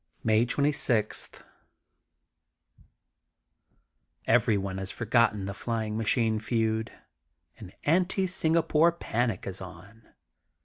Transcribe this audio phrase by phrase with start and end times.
[0.23, 1.29] May 26:—
[4.27, 6.91] ^Everyone has forgotten the fly ing machine feud.
[7.59, 10.09] An Anti Singapore panic is on.